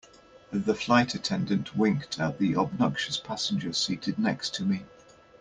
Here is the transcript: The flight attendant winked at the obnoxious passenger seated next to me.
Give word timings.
The 0.51 0.73
flight 0.73 1.13
attendant 1.13 1.75
winked 1.77 2.19
at 2.19 2.39
the 2.39 2.55
obnoxious 2.55 3.19
passenger 3.19 3.71
seated 3.71 4.17
next 4.17 4.55
to 4.55 4.63
me. 4.65 4.85